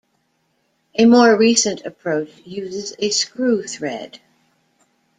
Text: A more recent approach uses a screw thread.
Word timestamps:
A 0.97 1.05
more 1.05 1.37
recent 1.37 1.85
approach 1.85 2.31
uses 2.43 2.95
a 2.97 3.11
screw 3.11 3.67
thread. 3.67 4.19